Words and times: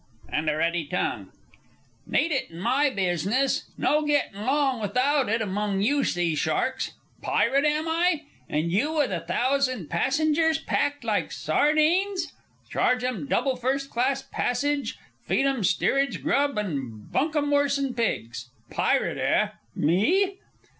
"And 0.29 0.49
a 0.49 0.57
ready 0.57 0.87
tongue." 0.87 1.29
"Need 2.07 2.31
it 2.31 2.49
in 2.49 2.57
my 2.59 2.89
business. 2.89 3.69
No 3.77 4.01
gettin' 4.03 4.47
'long 4.47 4.81
without 4.81 5.29
it 5.29 5.43
among 5.43 5.83
you 5.83 6.03
sea 6.03 6.33
sharks. 6.33 6.93
Pirate, 7.21 7.65
am 7.65 7.87
I? 7.87 8.23
And 8.49 8.71
you 8.71 8.93
with 8.93 9.11
a 9.11 9.19
thousand 9.19 9.89
passengers 9.91 10.57
packed 10.57 11.03
like 11.03 11.31
sardines! 11.31 12.33
Charge 12.71 13.03
'em 13.03 13.27
double 13.27 13.55
first 13.55 13.91
class 13.91 14.23
passage, 14.23 14.97
feed 15.27 15.45
'em 15.45 15.63
steerage 15.63 16.23
grub, 16.23 16.57
and 16.57 17.11
bunk 17.11 17.35
'em 17.35 17.51
worse 17.51 17.77
'n 17.77 17.93
pigs! 17.93 18.49
Pirate, 18.71 19.19
eh! 19.19 19.49
Me?" 19.75 20.39